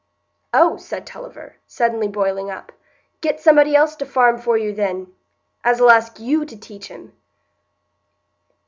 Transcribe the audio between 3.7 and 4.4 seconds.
else to farm